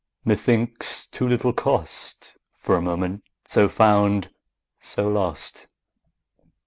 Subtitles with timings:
[0.25, 0.25] _20 5..........
[0.25, 4.31] Methinks too little cost For a moment so found,
[4.79, 5.67] so lost!